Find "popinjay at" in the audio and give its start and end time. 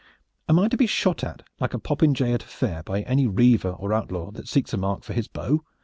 1.79-2.41